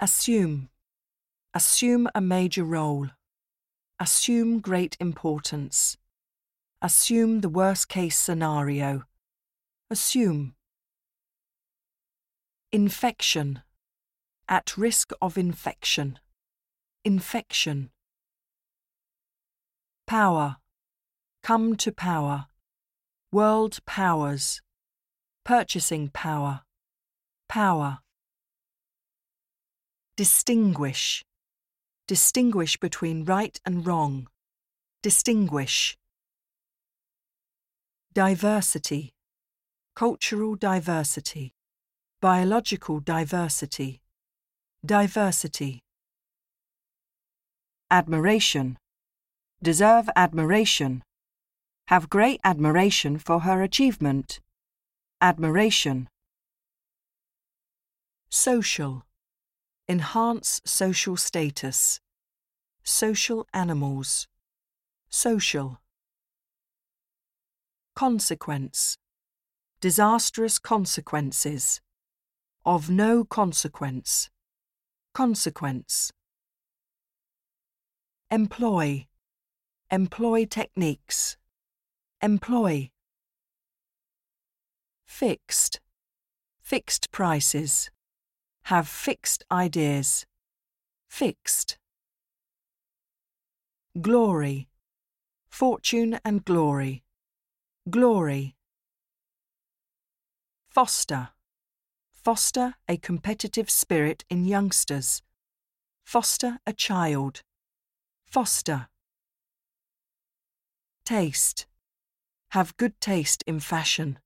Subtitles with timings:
[0.00, 0.68] Assume.
[1.54, 3.10] Assume a major role.
[4.00, 5.96] Assume great importance.
[6.82, 9.04] Assume the worst case scenario.
[9.90, 10.54] Assume.
[12.72, 13.62] Infection.
[14.48, 16.18] At risk of infection.
[17.04, 17.90] Infection.
[20.06, 20.56] Power.
[21.42, 22.46] Come to power.
[23.30, 24.60] World powers.
[25.44, 26.62] Purchasing power.
[27.48, 28.00] Power.
[30.16, 31.24] Distinguish.
[32.06, 34.28] Distinguish between right and wrong.
[35.02, 35.96] Distinguish.
[38.12, 39.12] Diversity.
[39.96, 41.52] Cultural diversity.
[42.20, 44.02] Biological diversity.
[44.86, 45.82] Diversity.
[47.90, 48.78] Admiration.
[49.64, 51.02] Deserve admiration.
[51.88, 54.38] Have great admiration for her achievement.
[55.20, 56.08] Admiration.
[58.30, 59.04] Social.
[59.86, 62.00] Enhance social status.
[62.82, 64.26] Social animals.
[65.10, 65.78] Social.
[67.94, 68.96] Consequence.
[69.82, 71.82] Disastrous consequences.
[72.64, 74.30] Of no consequence.
[75.12, 76.10] Consequence.
[78.30, 79.06] Employ.
[79.90, 81.36] Employ techniques.
[82.22, 82.90] Employ.
[85.04, 85.80] Fixed.
[86.62, 87.90] Fixed prices.
[88.68, 90.24] Have fixed ideas.
[91.06, 91.76] Fixed.
[94.00, 94.68] Glory.
[95.50, 97.04] Fortune and glory.
[97.90, 98.56] Glory.
[100.66, 101.28] Foster.
[102.10, 105.20] Foster a competitive spirit in youngsters.
[106.02, 107.42] Foster a child.
[108.24, 108.88] Foster.
[111.04, 111.66] Taste.
[112.52, 114.18] Have good taste in fashion.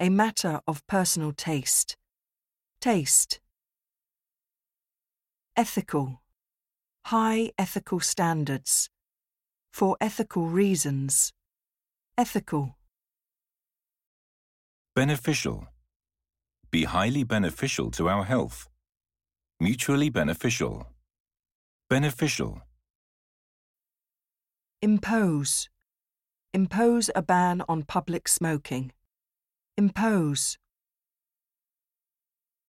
[0.00, 1.98] A matter of personal taste.
[2.80, 3.38] Taste.
[5.60, 6.22] Ethical.
[7.04, 8.88] High ethical standards.
[9.74, 11.34] For ethical reasons.
[12.16, 12.78] Ethical.
[14.96, 15.66] Beneficial.
[16.70, 18.70] Be highly beneficial to our health.
[19.60, 20.86] Mutually beneficial.
[21.90, 22.62] Beneficial.
[24.80, 25.68] Impose.
[26.54, 28.92] Impose a ban on public smoking.
[29.76, 30.56] Impose.